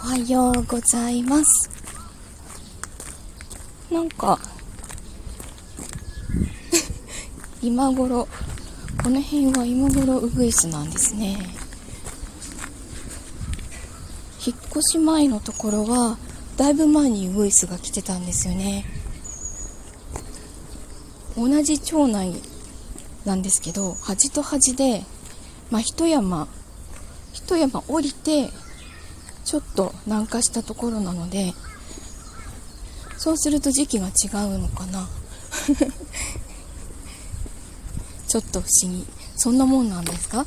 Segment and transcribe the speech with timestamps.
[0.00, 1.68] はようございます。
[3.90, 4.38] なんか、
[7.60, 8.28] 今頃、
[9.02, 11.36] この辺は今頃ウグイスなんですね。
[14.46, 16.16] 引っ越し前のところは、
[16.56, 18.86] だいぶ前にウグイスが来てたんですよね。
[21.36, 22.40] 同じ町内
[23.24, 25.04] なんですけど、端と端で、
[25.72, 26.46] まあ、一山、
[27.32, 28.50] 一山降りて、
[29.48, 31.54] ちょっと南下したところなので、
[33.16, 34.10] そうすると時期が違
[34.44, 35.08] うのかな。
[38.28, 39.06] ちょっと不思議。
[39.36, 40.44] そんなもんなんですか？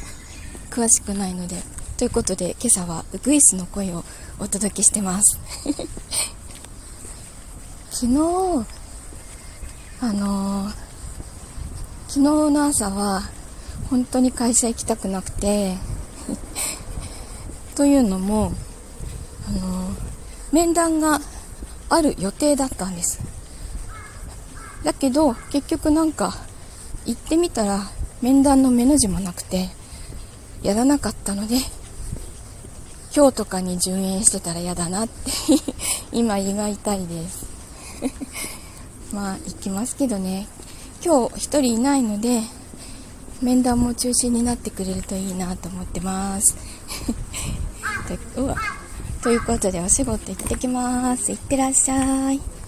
[0.70, 1.62] 詳しくないので。
[1.96, 4.04] ということで、今朝はウグイスの声を
[4.38, 5.38] お届けしてます。
[7.90, 8.12] 昨日、
[10.02, 10.74] あのー
[12.08, 12.20] 昨日
[12.52, 13.22] の朝は
[13.88, 15.78] 本当に会社行きたくなくて
[17.78, 18.50] というのも、
[19.46, 19.90] あの
[20.50, 21.20] 面談が
[21.88, 23.20] ある予定だったんです。
[24.82, 26.34] だけど結局なんか
[27.06, 27.84] 行ってみたら
[28.20, 29.68] 面談の目の字もなくて
[30.60, 31.58] やらなかったので
[33.14, 35.14] 今日とかに順延してたら嫌だなって
[36.10, 37.46] 今胃が痛いです。
[39.14, 40.48] まあ行きますけどね。
[41.04, 42.42] 今日一人いないので
[43.40, 46.56] 面談も中止になってくれるといいなと思ってます。
[48.16, 48.56] とうわ。
[49.22, 51.32] ということでお仕事行ってきます。
[51.32, 52.40] いってらっしゃい。